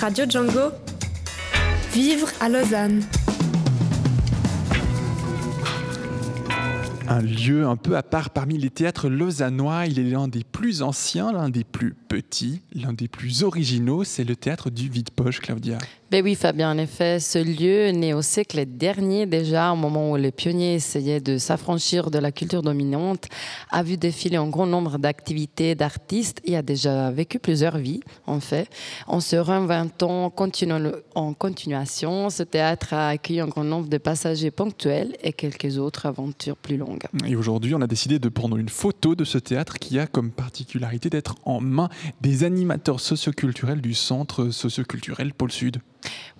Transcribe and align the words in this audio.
Radio 0.00 0.26
Django. 0.28 0.70
Vivre 1.92 2.28
à 2.40 2.48
Lausanne. 2.48 3.02
Un 7.08 7.20
lieu 7.20 7.66
un 7.66 7.74
peu 7.74 7.96
à 7.96 8.04
part 8.04 8.30
parmi 8.30 8.58
les 8.58 8.70
théâtres 8.70 9.08
lausannois, 9.08 9.86
il 9.86 9.98
est 9.98 10.08
l'un 10.08 10.28
des 10.28 10.44
plus 10.44 10.82
anciens, 10.82 11.32
l'un 11.32 11.48
des 11.48 11.64
plus 11.64 11.94
petits, 11.94 12.62
l'un 12.72 12.92
des 12.92 13.08
plus 13.08 13.42
originaux, 13.42 14.04
c'est 14.04 14.24
le 14.24 14.36
théâtre 14.36 14.70
du 14.70 14.88
vide-poche, 14.88 15.40
Claudia. 15.40 15.78
Ben 16.10 16.24
oui, 16.24 16.36
Fabien, 16.36 16.70
en 16.70 16.78
effet, 16.78 17.20
ce 17.20 17.38
lieu, 17.38 17.90
né 17.90 18.14
au 18.14 18.22
siècle 18.22 18.64
dernier 18.64 19.26
déjà, 19.26 19.72
au 19.72 19.76
moment 19.76 20.10
où 20.10 20.16
les 20.16 20.32
pionniers 20.32 20.76
essayaient 20.76 21.20
de 21.20 21.36
s'affranchir 21.36 22.10
de 22.10 22.18
la 22.18 22.32
culture 22.32 22.62
dominante, 22.62 23.26
a 23.70 23.82
vu 23.82 23.98
défiler 23.98 24.36
un 24.36 24.48
grand 24.48 24.64
nombre 24.64 24.96
d'activités 24.96 25.74
d'artistes 25.74 26.40
et 26.44 26.56
a 26.56 26.62
déjà 26.62 27.10
vécu 27.10 27.38
plusieurs 27.38 27.76
vies, 27.76 28.00
en 28.26 28.40
fait. 28.40 28.70
En 29.06 29.20
se 29.20 29.36
réinventant 29.36 30.32
en 31.14 31.34
continuation, 31.34 32.30
ce 32.30 32.42
théâtre 32.42 32.94
a 32.94 33.08
accueilli 33.10 33.40
un 33.40 33.48
grand 33.48 33.64
nombre 33.64 33.90
de 33.90 33.98
passagers 33.98 34.50
ponctuels 34.50 35.14
et 35.22 35.34
quelques 35.34 35.76
autres 35.76 36.06
aventures 36.06 36.56
plus 36.56 36.78
longues. 36.78 37.04
Et 37.26 37.36
aujourd'hui, 37.36 37.74
on 37.74 37.82
a 37.82 37.86
décidé 37.86 38.18
de 38.18 38.30
prendre 38.30 38.56
une 38.56 38.70
photo 38.70 39.14
de 39.14 39.24
ce 39.24 39.36
théâtre 39.36 39.78
qui 39.78 39.98
a 39.98 40.06
comme 40.06 40.30
particularité 40.30 41.10
d'être 41.10 41.34
en 41.44 41.60
main 41.60 41.90
des 42.22 42.44
animateurs 42.44 43.00
socioculturels 43.00 43.82
du 43.82 43.92
centre 43.92 44.48
socioculturel 44.48 45.34
Pôle 45.34 45.52
Sud. 45.52 45.82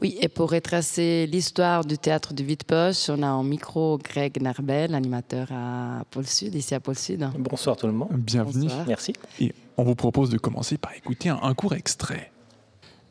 Oui, 0.01 0.17
et 0.21 0.29
pour 0.29 0.51
retracer 0.51 1.27
l'histoire 1.27 1.85
du 1.85 1.99
théâtre 1.99 2.33
du 2.33 2.45
Vide-Poche, 2.45 3.09
on 3.09 3.23
a 3.23 3.29
en 3.29 3.43
micro 3.43 3.99
Greg 3.99 4.41
Narbel, 4.41 4.95
animateur 4.95 5.49
à 5.51 6.05
Pôle 6.11 6.27
Sud, 6.27 6.55
ici 6.55 6.75
à 6.75 6.81
Pôle 6.81 6.97
Sud. 6.97 7.29
Bonsoir 7.39 7.77
tout 7.77 7.87
le 7.87 7.93
monde. 7.93 8.11
Bienvenue. 8.13 8.69
Merci. 8.87 9.13
Et 9.41 9.53
on 9.77 9.85
vous 9.85 9.95
propose 9.95 10.31
de 10.31 10.39
commencer 10.39 10.79
par 10.79 10.93
écouter 10.95 11.31
un, 11.31 11.55
court 11.55 11.75
extrait. 11.75 12.31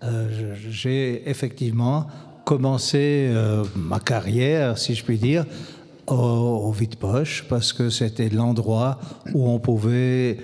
Euh, 0.04 0.56
j'ai 0.70 1.30
effectivement 1.30 2.08
commencé 2.46 3.30
euh, 3.30 3.66
ma 3.76 4.00
carrière, 4.00 4.78
si 4.78 4.96
je 4.96 5.04
puis 5.04 5.18
dire, 5.18 5.46
au, 6.08 6.14
au 6.14 6.72
Vide-Poche, 6.72 7.46
parce 7.50 7.74
que 7.74 7.90
c'était 7.90 8.30
l'endroit 8.30 9.00
où 9.34 9.50
on 9.50 9.60
pouvait 9.60 10.38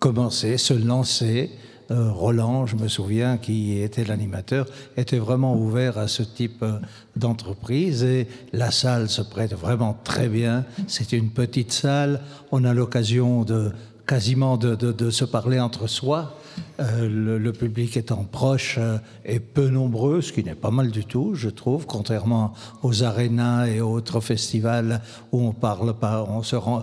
commencer, 0.00 0.58
se 0.58 0.74
lancer 0.74 1.50
euh, 1.52 1.71
Roland, 1.90 2.66
je 2.66 2.76
me 2.76 2.88
souviens, 2.88 3.38
qui 3.38 3.80
était 3.80 4.04
l'animateur, 4.04 4.66
était 4.96 5.18
vraiment 5.18 5.56
ouvert 5.56 5.98
à 5.98 6.08
ce 6.08 6.22
type 6.22 6.62
euh, 6.62 6.78
d'entreprise 7.16 8.02
et 8.04 8.28
la 8.52 8.70
salle 8.70 9.08
se 9.08 9.22
prête 9.22 9.54
vraiment 9.54 9.96
très 10.04 10.28
bien. 10.28 10.64
C'est 10.86 11.12
une 11.12 11.30
petite 11.30 11.72
salle, 11.72 12.20
on 12.50 12.64
a 12.64 12.74
l'occasion 12.74 13.44
de 13.44 13.72
quasiment 14.06 14.56
de, 14.56 15.10
se 15.10 15.24
parler 15.24 15.60
entre 15.60 15.86
soi. 15.86 16.38
Euh, 16.80 17.38
le, 17.38 17.52
public 17.52 17.96
étant 17.96 18.24
proche 18.24 18.76
euh, 18.78 18.96
et 19.24 19.40
peu 19.40 19.68
nombreux, 19.68 20.22
ce 20.22 20.32
qui 20.32 20.42
n'est 20.42 20.54
pas 20.54 20.70
mal 20.70 20.90
du 20.90 21.04
tout, 21.04 21.34
je 21.34 21.50
trouve, 21.50 21.86
contrairement 21.86 22.54
aux 22.82 23.04
arénas 23.04 23.66
et 23.66 23.80
autres 23.80 24.20
festivals 24.20 25.02
où 25.32 25.46
on 25.46 25.52
parle 25.52 25.94
pas, 25.94 26.24
on 26.28 26.42
se 26.42 26.56
rend, 26.56 26.82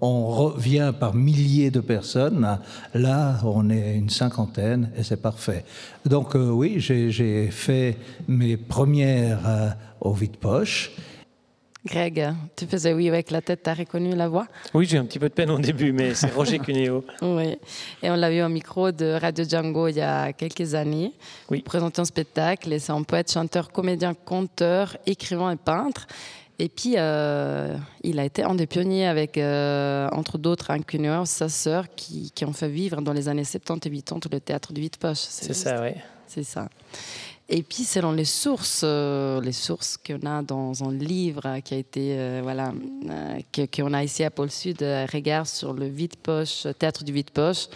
on, 0.00 0.26
revient 0.26 0.92
par 0.98 1.14
milliers 1.14 1.70
de 1.70 1.80
personnes. 1.80 2.58
Là, 2.94 3.40
on 3.44 3.70
est 3.70 3.96
une 3.96 4.10
cinquantaine 4.10 4.90
et 4.96 5.02
c'est 5.02 5.20
parfait. 5.20 5.64
Donc 6.06 6.36
euh, 6.36 6.50
oui, 6.50 6.76
j'ai 6.78 7.48
fait 7.50 7.96
mes 8.28 8.56
premières 8.56 9.76
au 10.00 10.12
vide-poche. 10.12 10.92
Greg, 11.86 12.32
tu 12.56 12.66
faisais 12.66 12.94
oui 12.94 13.08
avec 13.08 13.30
la 13.30 13.42
tête, 13.42 13.62
tu 13.62 13.70
as 13.70 13.74
reconnu 13.74 14.14
la 14.14 14.28
voix? 14.28 14.46
Oui, 14.72 14.86
j'ai 14.86 14.96
un 14.96 15.04
petit 15.04 15.18
peu 15.18 15.28
de 15.28 15.34
peine 15.34 15.50
au 15.50 15.58
début, 15.58 15.92
mais 15.92 16.14
c'est 16.14 16.30
Roger 16.34 16.58
Cuneo. 16.58 17.04
oui, 17.20 17.58
et 18.02 18.10
on 18.10 18.16
l'a 18.16 18.30
vu 18.30 18.42
au 18.42 18.48
micro 18.48 18.90
de 18.90 19.18
Radio 19.20 19.44
Django 19.46 19.88
il 19.88 19.96
y 19.96 20.00
a 20.00 20.32
quelques 20.32 20.74
années. 20.74 21.12
Oui. 21.50 21.60
Présentant 21.60 22.02
un 22.02 22.06
spectacle, 22.06 22.72
et 22.72 22.78
c'est 22.78 22.92
un 22.92 23.02
poète, 23.02 23.30
chanteur, 23.30 23.70
comédien, 23.70 24.14
conteur, 24.14 24.96
écrivain 25.06 25.50
et 25.50 25.56
peintre. 25.56 26.06
Et 26.58 26.68
puis, 26.68 26.94
euh, 26.96 27.76
il 28.02 28.18
a 28.18 28.24
été 28.24 28.44
un 28.44 28.54
des 28.54 28.66
pionniers 28.66 29.06
avec, 29.06 29.36
euh, 29.36 30.08
entre 30.12 30.38
d'autres, 30.38 30.70
un 30.70 30.80
Cuneo, 30.80 31.24
sa 31.24 31.48
sœur, 31.48 31.86
qui, 31.94 32.30
qui, 32.30 32.44
ont 32.44 32.52
fait 32.52 32.68
vivre 32.68 33.02
dans 33.02 33.12
les 33.12 33.28
années 33.28 33.44
70 33.44 33.88
et 33.88 34.02
80 34.02 34.20
le 34.32 34.40
théâtre 34.40 34.72
du 34.72 34.80
Vite-Poche. 34.80 35.18
C'est 35.18 35.52
ça, 35.52 35.82
oui. 35.82 35.90
C'est 36.28 36.44
ça. 36.44 36.68
Et 37.48 37.62
puis, 37.62 37.84
selon 37.84 38.12
les 38.12 38.24
sources, 38.24 38.80
euh, 38.84 39.38
les 39.42 39.52
sources 39.52 39.98
qu'on 39.98 40.26
a 40.26 40.40
dans 40.42 40.82
un 40.82 40.92
livre 40.92 41.58
qui 41.62 41.74
a 41.74 41.76
été, 41.76 42.16
euh, 42.18 42.40
voilà, 42.42 42.72
euh, 43.10 43.66
qu'on 43.74 43.92
a 43.92 44.02
ici 44.02 44.24
à 44.24 44.30
Pôle 44.30 44.50
Sud, 44.50 44.78
Regard 44.80 45.46
sur 45.46 45.74
le 45.74 45.86
vide-poche, 45.86 46.66
théâtre 46.78 47.04
du 47.04 47.12
vide-poche. 47.12 47.68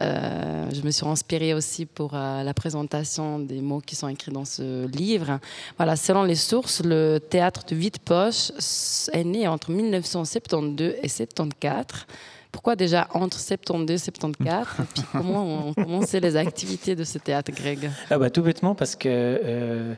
je 0.00 0.82
me 0.82 0.90
suis 0.90 1.06
inspirée 1.06 1.54
aussi 1.54 1.86
pour 1.86 2.12
la 2.12 2.54
présentation 2.54 3.38
des 3.38 3.60
mots 3.60 3.80
qui 3.80 3.94
sont 3.94 4.08
écrits 4.08 4.32
dans 4.32 4.44
ce 4.44 4.86
livre. 4.86 5.38
Voilà, 5.76 5.96
selon 5.96 6.22
les 6.24 6.34
sources, 6.36 6.82
le 6.84 7.18
théâtre 7.18 7.64
du 7.64 7.76
vide-poche 7.76 8.50
est 9.12 9.24
né 9.24 9.46
entre 9.46 9.70
1972 9.70 10.94
et 11.02 11.08
1974 11.08 12.06
pourquoi 12.52 12.76
déjà 12.76 13.08
entre 13.14 13.38
72 13.38 13.94
et 13.94 14.04
74 14.04 14.66
Et 14.78 14.82
puis 14.94 15.02
comment 15.10 15.68
on 15.68 15.74
commençait 15.74 16.20
les 16.20 16.36
activités 16.36 16.94
de 16.94 17.02
ce 17.02 17.18
théâtre, 17.18 17.50
Greg? 17.52 17.90
Ah 18.10 18.18
bah, 18.18 18.30
Tout 18.30 18.42
bêtement 18.42 18.74
parce 18.74 18.94
que, 18.94 19.08
euh, 19.08 19.94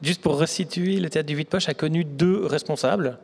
juste 0.00 0.22
pour 0.22 0.38
resituer, 0.38 1.00
le 1.00 1.10
théâtre 1.10 1.26
du 1.26 1.34
Vide-Poche 1.34 1.68
a 1.68 1.74
connu 1.74 2.04
deux 2.04 2.46
responsables. 2.46 3.18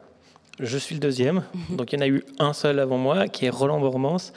Je 0.59 0.77
suis 0.77 0.95
le 0.95 1.01
deuxième, 1.01 1.45
mhm. 1.55 1.77
donc 1.77 1.93
il 1.93 1.97
y 1.97 1.99
en 1.99 2.03
a 2.03 2.09
eu 2.09 2.25
un 2.39 2.53
seul 2.53 2.81
avant 2.81 2.99
moi, 2.99 3.29
qui 3.29 3.47
est 3.47 3.51
Roland 3.51 3.79
Bormans, 3.79 4.33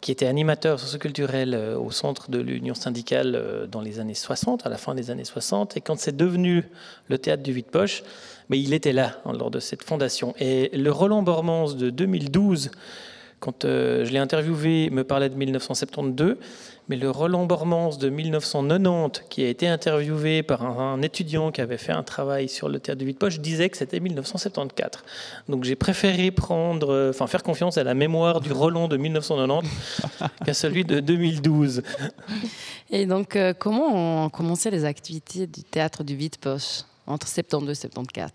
qui 0.00 0.10
était 0.10 0.26
animateur 0.26 0.80
socioculturel 0.80 1.54
euh, 1.54 1.78
au 1.78 1.92
centre 1.92 2.30
de 2.30 2.40
l'Union 2.40 2.74
syndicale 2.74 3.34
euh, 3.36 3.66
dans 3.66 3.80
les 3.80 4.00
années 4.00 4.14
60, 4.14 4.66
à 4.66 4.68
la 4.68 4.76
fin 4.76 4.96
des 4.96 5.10
années 5.10 5.24
60. 5.24 5.76
Et 5.76 5.80
quand 5.80 5.96
c'est 5.98 6.16
devenu 6.16 6.64
le 7.08 7.18
théâtre 7.18 7.44
du 7.44 7.52
Vide-Poche, 7.52 8.02
mais 8.52 8.60
il 8.60 8.74
était 8.74 8.92
là 8.92 9.16
hein, 9.24 9.32
lors 9.32 9.50
de 9.50 9.60
cette 9.60 9.82
fondation. 9.82 10.34
Et 10.38 10.68
le 10.76 10.92
Roland 10.92 11.22
Bormans 11.22 11.72
de 11.72 11.88
2012 11.88 12.70
quand 13.42 13.64
euh, 13.64 14.04
je 14.04 14.12
l'ai 14.12 14.20
interviewé, 14.20 14.88
me 14.90 15.02
parlait 15.02 15.28
de 15.28 15.34
1972, 15.34 16.36
mais 16.88 16.94
le 16.94 17.10
Roland 17.10 17.44
Bormans 17.44 17.96
de 17.98 18.08
1990, 18.08 19.24
qui 19.30 19.42
a 19.42 19.48
été 19.48 19.66
interviewé 19.66 20.44
par 20.44 20.62
un, 20.62 21.02
étudiant 21.02 21.50
qui 21.50 21.60
avait 21.60 21.76
fait 21.76 21.90
un 21.90 22.04
travail 22.04 22.48
sur 22.48 22.68
le 22.68 22.78
théâtre 22.78 23.00
du 23.00 23.06
vide-poche, 23.06 23.40
disait 23.40 23.68
que 23.68 23.76
c'était 23.76 23.98
1974. 23.98 25.02
Donc 25.48 25.64
j'ai 25.64 25.74
préféré 25.74 26.30
prendre, 26.30 26.92
euh, 26.92 27.10
enfin 27.10 27.26
faire 27.26 27.42
confiance 27.42 27.78
à 27.78 27.82
la 27.82 27.94
mémoire 27.94 28.40
du 28.40 28.52
Roland 28.52 28.86
de 28.86 28.96
1990 28.96 29.68
qu'à 30.46 30.54
celui 30.54 30.84
de 30.84 31.00
2012. 31.00 31.82
Et 32.90 33.06
donc, 33.06 33.34
euh, 33.34 33.54
comment 33.58 34.26
ont 34.26 34.30
commencé 34.30 34.70
les 34.70 34.84
activités 34.84 35.48
du 35.48 35.64
théâtre 35.64 36.04
du 36.04 36.14
vide-poche 36.14 36.82
entre 37.06 37.26
72 37.28 37.70
et 37.70 37.74
74 37.74 38.30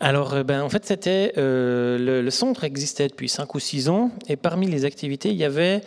alors, 0.00 0.34
euh, 0.34 0.42
ben, 0.44 0.62
en 0.62 0.68
fait, 0.68 0.84
c'était 0.86 1.32
euh, 1.38 2.22
le, 2.22 2.30
centre 2.30 2.64
existait 2.64 3.08
depuis 3.08 3.28
5 3.28 3.52
ou 3.54 3.58
6 3.58 3.88
ans, 3.88 4.10
et 4.28 4.36
parmi 4.36 4.68
les 4.68 4.84
activités, 4.84 5.30
il 5.30 5.36
y 5.36 5.44
avait 5.44 5.82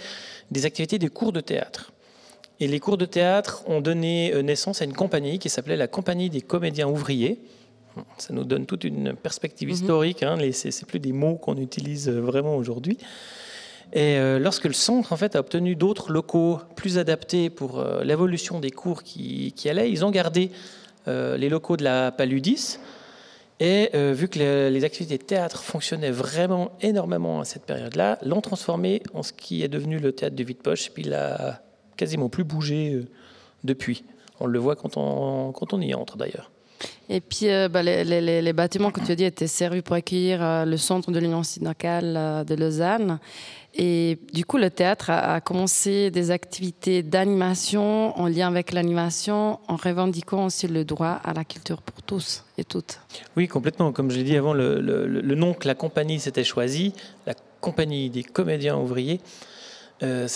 des 0.51 0.65
activités 0.65 0.99
des 0.99 1.09
cours 1.09 1.31
de 1.31 1.39
théâtre. 1.39 1.93
Et 2.59 2.67
les 2.67 2.79
cours 2.79 2.97
de 2.97 3.05
théâtre 3.05 3.63
ont 3.67 3.81
donné 3.81 4.33
euh, 4.33 4.41
naissance 4.41 4.81
à 4.81 4.85
une 4.85 4.93
compagnie 4.93 5.39
qui 5.39 5.49
s'appelait 5.49 5.77
la 5.77 5.87
Compagnie 5.87 6.29
des 6.29 6.41
comédiens 6.41 6.87
ouvriers. 6.87 7.39
Ça 8.17 8.33
nous 8.33 8.43
donne 8.43 8.65
toute 8.65 8.83
une 8.83 9.13
perspective 9.13 9.69
mhm. 9.69 9.73
historique. 9.73 10.23
Hein, 10.23 10.37
c'est 10.51 10.85
plus 10.85 10.99
des 10.99 11.13
mots 11.13 11.35
qu'on 11.35 11.57
utilise 11.57 12.09
vraiment 12.09 12.55
aujourd'hui. 12.55 12.97
Et 13.93 14.17
lorsque 14.39 14.63
le 14.63 14.71
centre 14.71 15.11
en 15.11 15.17
fait 15.17 15.35
a 15.35 15.41
obtenu 15.41 15.75
d'autres 15.75 16.13
locaux 16.13 16.61
plus 16.77 16.97
adaptés 16.97 17.49
pour 17.49 17.83
l'évolution 18.01 18.61
des 18.61 18.71
cours 18.71 19.03
qui, 19.03 19.51
qui, 19.57 19.67
allaient, 19.67 19.91
ils 19.91 20.05
ont 20.05 20.11
gardé 20.11 20.51
les 21.07 21.49
locaux 21.49 21.77
de 21.77 21.83
la 21.83 22.11
Paludis 22.11 22.77
et 23.61 23.91
euh, 23.93 24.11
vu 24.11 24.27
que 24.27 24.39
les, 24.39 24.83
activités 24.83 25.19
de 25.19 25.23
théâtre 25.23 25.61
fonctionnaient 25.61 26.09
vraiment 26.09 26.71
énormément 26.81 27.41
à 27.41 27.45
cette 27.45 27.63
période-là, 27.63 28.17
l'ont 28.23 28.41
transformé 28.41 29.03
en 29.13 29.21
ce 29.21 29.33
qui 29.33 29.61
est 29.61 29.67
devenu 29.67 29.99
le 29.99 30.13
théâtre 30.13 30.35
de 30.35 30.43
Vide-Poche, 30.43 30.89
puis 30.89 31.03
il 31.03 31.13
a 31.13 31.61
quasiment 31.95 32.27
plus 32.27 32.43
bougé 32.43 32.95
euh, 32.95 33.05
depuis. 33.63 34.03
On 34.39 34.47
le 34.47 34.57
voit 34.57 34.75
quand 34.75 34.97
on, 34.97 35.51
quand 35.51 35.73
on 35.73 35.79
y 35.79 35.93
entre 35.93 36.17
d'ailleurs. 36.17 36.50
Et 37.09 37.21
puis, 37.21 37.49
euh, 37.49 37.67
bah, 37.67 37.83
les, 37.83 38.53
bâtiments 38.53 38.91
que 38.91 39.01
tu 39.01 39.11
as 39.11 39.15
dit 39.15 39.23
étaient 39.23 39.47
servis 39.47 39.81
pour 39.81 39.95
accueillir 39.95 40.65
le 40.65 40.77
centre 40.77 41.11
de 41.11 41.19
l'Union 41.19 41.43
syndicale 41.43 42.45
de 42.45 42.55
Lausanne. 42.55 43.19
Et 43.73 44.19
du 44.33 44.43
coup, 44.43 44.57
le 44.57 44.69
théâtre 44.69 45.09
a, 45.09 45.39
commencé 45.39 46.11
des 46.11 46.31
activités 46.31 47.03
d'animation 47.03 48.17
en 48.19 48.27
lien 48.27 48.49
avec 48.49 48.73
l'animation, 48.73 49.59
en 49.67 49.77
revendiquant 49.77 50.45
aussi 50.45 50.67
le 50.67 50.83
droit 50.83 51.21
à 51.23 51.33
la 51.33 51.45
culture 51.45 51.81
pour 51.81 52.01
tous 52.01 52.43
et 52.57 52.65
toutes. 52.65 52.99
Oui, 53.37 53.47
complètement. 53.47 53.93
Comme 53.93 54.11
je 54.11 54.17
l'ai 54.17 54.23
dit 54.23 54.35
avant, 54.35 54.53
le, 54.53 54.81
le, 54.81 55.35
nom 55.35 55.53
que 55.53 55.67
la 55.67 55.75
compagnie 55.75 56.19
s'était 56.19 56.43
choisi, 56.43 56.93
la 57.25 57.33
compagnie 57.61 58.09
des 58.09 58.23
comédiens 58.23 58.75
ouvriers, 58.75 59.21
euh, 60.03 60.27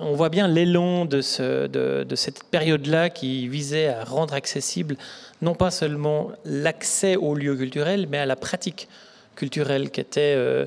on 0.00 0.14
voit 0.14 0.30
bien 0.30 0.48
l'élan 0.48 1.04
de, 1.04 1.20
ce, 1.20 1.66
de, 1.66 2.04
de, 2.04 2.16
cette 2.16 2.44
période-là 2.44 3.10
qui 3.10 3.46
visait 3.48 3.88
à 3.88 4.04
rendre 4.04 4.32
accessible 4.32 4.96
non 5.42 5.54
pas 5.54 5.70
seulement 5.70 6.30
l'accès 6.44 7.16
aux 7.16 7.34
lieux 7.34 7.56
culturels, 7.56 8.06
mais 8.08 8.18
à 8.18 8.26
la 8.26 8.36
pratique 8.36 8.88
culturelle 9.36 9.90
qui 9.90 10.00
était 10.00 10.34
euh, 10.36 10.66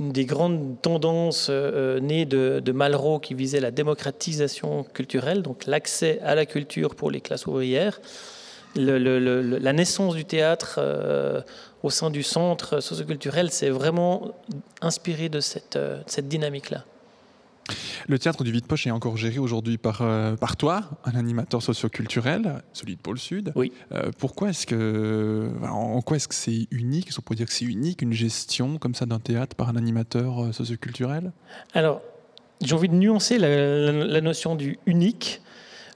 une 0.00 0.10
des 0.10 0.24
grandes 0.24 0.80
tendances 0.82 1.46
euh, 1.50 2.00
nées 2.00 2.24
de, 2.24 2.72
Malraux 2.72 3.20
qui 3.20 3.34
visait 3.34 3.60
la 3.60 3.70
démocratisation 3.70 4.84
culturelle, 4.84 5.42
donc 5.42 5.66
l'accès 5.66 6.18
à 6.24 6.34
la 6.34 6.46
culture 6.46 6.96
pour 6.96 7.10
les 7.10 7.20
classes 7.20 7.46
ouvrières. 7.46 8.00
la 8.74 9.72
naissance 9.72 10.16
du 10.16 10.24
théâtre 10.24 10.80
au 11.82 11.90
sein 11.90 12.10
du 12.10 12.22
centre 12.24 12.80
socioculturel 12.80 13.50
s'est 13.50 13.70
vraiment 13.70 14.32
inspiré 14.80 15.28
de 15.28 15.40
cette 15.40 15.78
dynamique-là. 16.28 16.84
Le 18.08 18.18
théâtre 18.18 18.44
du 18.44 18.52
Vide-Poche 18.52 18.86
est 18.86 18.90
encore 18.90 19.16
géré 19.16 19.38
aujourd'hui 19.38 19.78
par, 19.78 20.02
euh, 20.02 20.36
par 20.36 20.56
toi, 20.56 20.82
un 21.04 21.16
animateur 21.16 21.62
socioculturel, 21.62 22.62
celui 22.72 22.96
de 22.96 23.00
Pôle 23.00 23.18
Sud. 23.18 23.52
Oui. 23.56 23.72
Euh, 23.92 24.10
pourquoi 24.18 24.50
est-ce 24.50 24.66
que, 24.66 25.50
en 25.62 26.00
quoi 26.02 26.16
est-ce 26.16 26.28
que 26.28 26.34
c'est 26.34 26.68
unique? 26.70 27.08
Est-ce 27.08 27.16
qu'on 27.16 27.22
pourrait 27.22 27.36
dire 27.36 27.46
que 27.46 27.52
c'est 27.52 27.64
unique, 27.64 28.02
une 28.02 28.12
gestion 28.12 28.78
comme 28.78 28.94
ça 28.94 29.06
d'un 29.06 29.18
théâtre 29.18 29.56
par 29.56 29.68
un 29.68 29.76
animateur 29.76 30.44
euh, 30.44 30.52
socioculturel? 30.52 31.32
Alors, 31.74 32.00
j'ai 32.62 32.74
envie 32.74 32.88
de 32.88 32.94
nuancer 32.94 33.38
la, 33.38 34.20
notion 34.20 34.54
du 34.54 34.78
unique, 34.86 35.42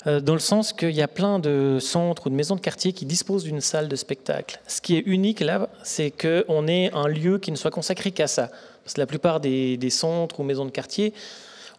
dans 0.04 0.32
le 0.32 0.40
sens 0.40 0.72
qu'il 0.72 0.92
y 0.92 1.02
a 1.02 1.08
plein 1.08 1.38
de 1.38 1.78
centres 1.80 2.26
ou 2.26 2.30
de 2.30 2.34
maisons 2.34 2.54
de 2.54 2.60
quartier 2.60 2.92
qui 2.92 3.06
disposent 3.06 3.44
d'une 3.44 3.60
salle 3.60 3.88
de 3.88 3.96
spectacle. 3.96 4.60
Ce 4.66 4.80
qui 4.82 4.96
est 4.96 5.02
unique 5.06 5.40
là, 5.40 5.70
c'est 5.84 6.10
qu'on 6.10 6.66
ait 6.68 6.90
un 6.92 7.06
lieu 7.06 7.38
qui 7.38 7.50
ne 7.50 7.56
soit 7.56 7.70
consacré 7.70 8.10
qu'à 8.10 8.26
ça. 8.26 8.50
Parce 8.84 8.94
que 8.94 9.00
la 9.00 9.06
plupart 9.06 9.40
des, 9.40 9.78
des 9.78 9.90
centres 9.90 10.40
ou 10.40 10.42
maisons 10.42 10.66
de 10.66 10.70
quartier 10.70 11.14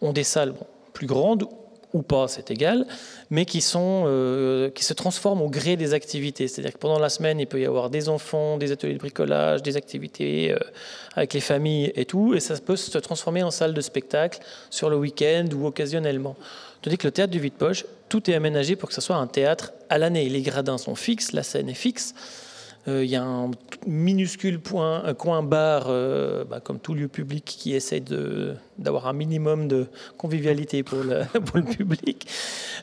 ont 0.02 0.14
des 0.14 0.24
salles 0.24 0.54
plus 0.94 1.08
grandes 1.08 1.48
ou 1.94 2.02
pas, 2.04 2.28
c'est 2.28 2.52
égal, 2.52 2.86
mais 3.30 3.46
qui, 3.46 3.60
sont, 3.60 4.04
euh, 4.06 4.70
qui 4.70 4.84
se 4.84 4.94
transforment 4.94 5.42
au 5.42 5.50
gré 5.50 5.76
des 5.76 5.94
activités. 5.94 6.48
C'est-à-dire 6.48 6.74
que 6.74 6.78
pendant 6.78 7.00
la 7.00 7.10
semaine, 7.10 7.40
il 7.40 7.48
peut 7.48 7.60
y 7.60 7.66
avoir 7.66 7.90
des 7.90 8.08
enfants, 8.08 8.58
des 8.58 8.72
ateliers 8.72 8.94
de 8.94 9.00
bricolage, 9.00 9.62
des 9.62 9.76
activités 9.76 10.54
euh, 10.54 10.60
avec 11.16 11.34
les 11.34 11.42
familles 11.42 11.92
et 11.96 12.06
tout, 12.06 12.34
et 12.34 12.40
ça 12.40 12.56
peut 12.60 12.78
se 12.78 12.98
transformer 12.98 13.44
en 13.44 13.52
salle 13.52 13.74
de 13.74 13.82
spectacle 13.82 14.40
sur 14.70 14.90
le 14.90 14.96
week-end 14.96 15.48
ou 15.54 15.66
occasionnellement. 15.66 16.36
Tandis 16.82 16.98
que 16.98 17.08
le 17.08 17.12
théâtre 17.12 17.32
du 17.32 17.40
vide-poche, 17.40 17.86
tout 18.10 18.30
est 18.30 18.36
aménagé 18.36 18.76
pour 18.76 18.90
que 18.90 18.96
ce 18.96 19.02
soit 19.02 19.18
un 19.18 19.28
théâtre 19.28 19.74
à 19.90 19.98
l'année. 19.98 20.28
Les 20.30 20.42
gradins 20.42 20.78
sont 20.78 20.96
fixes, 20.96 21.34
la 21.34 21.44
scène 21.44 21.70
est 21.70 21.74
fixe. 21.74 22.14
Euh, 22.88 23.04
il 23.04 23.12
y 23.12 23.16
a 23.16 23.24
un 23.24 23.52
minuscule 23.86 24.60
point, 24.60 25.04
un 25.06 25.14
coin 25.14 25.44
bar, 25.44 25.86
euh, 25.88 26.44
bah, 26.46 26.60
comme 26.60 26.80
tout 26.80 26.96
lieu 26.96 27.08
public, 27.08 27.46
qui 27.46 27.76
essaie 27.76 28.02
d'avoir 28.80 29.08
un 29.08 29.14
minimum 29.14 29.68
de 29.68 29.88
convivialité 30.18 30.82
pour 30.84 31.00
le, 31.00 31.64
public. 31.64 32.28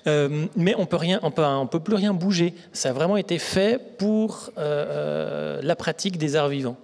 Euh, 0.06 0.46
mais 0.56 0.74
on 0.78 0.86
peut 0.86 0.96
rien, 0.96 1.18
on 1.22 1.30
peut, 1.66 1.80
plus 1.80 1.96
rien 1.96 2.14
bouger. 2.14 2.54
Ça 2.72 2.90
a 2.90 2.92
vraiment 2.92 3.16
été 3.16 3.38
fait 3.38 3.80
pour 3.98 4.50
la 4.56 5.76
pratique 5.76 6.16
des 6.16 6.36
arts 6.36 6.48
vivants. 6.48 6.76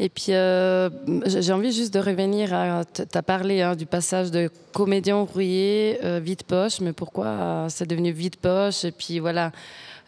Et 0.00 0.08
puis, 0.08 0.26
j'ai 0.26 1.52
envie 1.52 1.72
juste 1.72 1.92
de 1.92 1.98
revenir 1.98 2.54
à. 2.54 2.84
Tu 2.84 3.02
as 3.12 3.22
parlé 3.22 3.62
hein, 3.62 3.74
du 3.74 3.84
passage 3.86 4.30
de 4.30 4.48
comédien 4.72 5.20
ouvrier, 5.20 5.98
vide 6.20 6.44
poche, 6.44 6.80
mais 6.80 6.92
pourquoi 6.92 7.66
c'est 7.68 7.86
devenu 7.86 8.12
vide 8.12 8.36
poche? 8.36 8.84
Et 8.84 8.92
puis 8.92 9.18
voilà, 9.18 9.50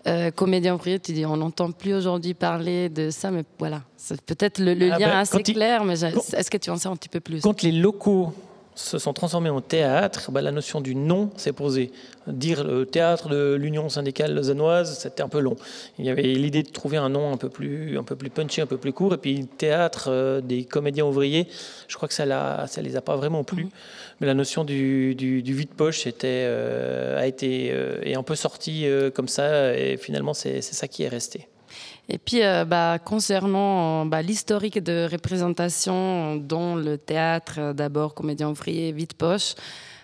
euh, 0.06 0.30
comédien 0.30 0.74
ouvrier, 0.74 0.98
tu 0.98 1.12
dis, 1.12 1.26
on 1.26 1.36
n'entend 1.36 1.72
plus 1.72 1.94
aujourd'hui 1.94 2.34
parler 2.34 2.88
de 2.88 3.10
ça, 3.10 3.30
mais 3.30 3.44
voilà, 3.58 3.82
c'est 3.96 4.20
peut-être 4.22 4.58
le, 4.58 4.72
ah 4.72 4.98
lien 4.98 5.08
ben, 5.08 5.18
assez 5.18 5.42
clair, 5.42 5.84
mais 5.84 6.00
est-ce 6.00 6.50
que 6.50 6.56
tu 6.56 6.70
en 6.70 6.76
sais 6.76 6.88
un 6.88 6.96
petit 6.96 7.08
peu 7.08 7.20
plus? 7.20 7.40
Quand 7.42 7.62
les 7.62 7.72
locaux 7.72 8.32
se 8.80 8.98
sont 8.98 9.12
transformés 9.12 9.50
en 9.50 9.60
théâtre, 9.60 10.30
bah, 10.32 10.40
la 10.40 10.52
notion 10.52 10.80
du 10.80 10.94
nom 10.94 11.30
s'est 11.36 11.52
posée. 11.52 11.92
Dire 12.26 12.64
le 12.64 12.86
théâtre 12.86 13.28
de 13.28 13.54
l'Union 13.54 13.88
syndicale 13.88 14.34
lausannoise, 14.34 14.98
c'était 14.98 15.22
un 15.22 15.28
peu 15.28 15.40
long. 15.40 15.56
Il 15.98 16.04
y 16.04 16.10
avait 16.10 16.22
l'idée 16.22 16.62
de 16.62 16.70
trouver 16.70 16.96
un 16.96 17.08
nom 17.08 17.32
un 17.32 17.36
peu 17.36 17.48
plus, 17.48 17.98
un 17.98 18.04
peu 18.04 18.16
plus 18.16 18.30
punchy, 18.30 18.60
un 18.60 18.66
peu 18.66 18.78
plus 18.78 18.92
court. 18.92 19.14
Et 19.14 19.18
puis 19.18 19.46
théâtre 19.46 20.08
euh, 20.08 20.40
des 20.40 20.64
comédiens 20.64 21.04
ouvriers, 21.04 21.48
je 21.88 21.96
crois 21.96 22.08
que 22.08 22.14
ça 22.14 22.24
ne 22.24 22.82
les 22.82 22.96
a 22.96 23.00
pas 23.00 23.16
vraiment 23.16 23.44
plu. 23.44 23.68
Mais 24.20 24.26
la 24.26 24.34
notion 24.34 24.64
du, 24.64 25.14
du, 25.14 25.54
vide-poche 25.54 26.06
euh, 26.24 27.20
a 27.20 27.26
été 27.26 27.70
euh, 27.72 28.14
un 28.14 28.22
peu 28.22 28.34
sortie 28.34 28.86
comme 29.14 29.28
ça. 29.28 29.74
Et 29.76 29.96
finalement, 29.96 30.34
c'est 30.34 30.62
ça 30.62 30.88
qui 30.88 31.02
est 31.02 31.08
resté. 31.08 31.48
Et 32.10 32.18
puis, 32.18 32.42
euh, 32.42 32.64
bah, 32.64 32.98
concernant 32.98 34.04
bah, 34.04 34.20
l'historique 34.20 34.82
de 34.82 35.08
représentation 35.10 36.36
dans 36.36 36.74
le 36.74 36.98
théâtre, 36.98 37.54
euh, 37.58 37.72
d'abord 37.72 38.14
comédien 38.14 38.50
ouvrier, 38.50 38.90
vite 38.90 39.14
poche, 39.14 39.54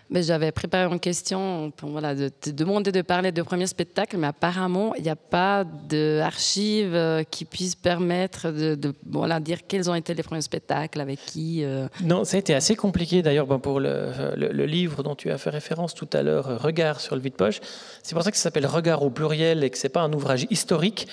mais 0.08 0.22
j'avais 0.22 0.52
préparé 0.52 0.84
une 0.84 1.00
question 1.00 1.72
pour 1.76 1.90
voilà, 1.90 2.14
de 2.14 2.28
te 2.28 2.50
demander 2.50 2.92
de 2.92 3.02
parler 3.02 3.32
de 3.32 3.42
premier 3.42 3.66
spectacle, 3.66 4.18
mais 4.18 4.28
apparemment, 4.28 4.94
il 4.94 5.02
n'y 5.02 5.08
a 5.08 5.16
pas 5.16 5.64
d'archives 5.64 6.94
euh, 6.94 7.24
qui 7.24 7.44
puissent 7.44 7.74
permettre 7.74 8.52
de, 8.52 8.94
voilà, 9.10 9.40
dire 9.40 9.66
quels 9.66 9.90
ont 9.90 9.94
été 9.96 10.14
les 10.14 10.22
premiers 10.22 10.42
spectacles, 10.42 11.00
avec 11.00 11.18
qui. 11.26 11.64
Non, 12.04 12.22
ça 12.22 12.36
a 12.36 12.38
été 12.38 12.54
assez 12.54 12.76
compliqué 12.76 13.22
d'ailleurs 13.22 13.48
pour 13.60 13.80
le, 13.80 14.12
le, 14.36 14.66
livre 14.66 15.02
dont 15.02 15.16
tu 15.16 15.32
as 15.32 15.38
fait 15.38 15.50
référence 15.50 15.92
tout 15.92 16.08
à 16.12 16.22
l'heure, 16.22 16.62
Regard 16.62 17.00
sur 17.00 17.16
le 17.16 17.20
vide-poche. 17.20 17.58
C'est 18.04 18.14
pour 18.14 18.22
ça 18.22 18.30
que 18.30 18.36
ça 18.36 18.44
s'appelle 18.44 18.66
Regard 18.66 19.02
au 19.02 19.10
pluriel 19.10 19.64
et 19.64 19.70
que 19.70 19.76
ce 19.78 19.88
n'est 19.88 19.92
pas 19.92 20.02
un 20.02 20.12
ouvrage 20.12 20.46
historique 20.50 21.08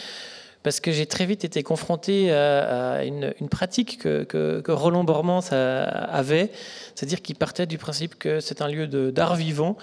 parce 0.64 0.80
que 0.80 0.92
j'ai 0.92 1.06
très 1.06 1.26
vite 1.26 1.44
été 1.44 1.62
confronté 1.62 2.32
à, 2.32 3.04
une, 3.04 3.34
pratique 3.50 4.00
que, 4.00 4.72
Roland 4.72 5.04
Bormans 5.04 5.52
avait, 5.52 6.52
c'est-à-dire 6.96 7.22
qu'il 7.22 7.36
partait 7.36 7.66
du 7.66 7.78
principe 7.78 8.18
que 8.18 8.40
c'est 8.40 8.62
un 8.62 8.68
lieu 8.68 8.88
d'art 8.88 9.36
vivant 9.36 9.78